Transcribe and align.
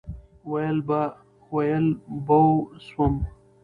ویل 1.51 1.87
بوه 2.27 2.55
سوم. 2.87 3.13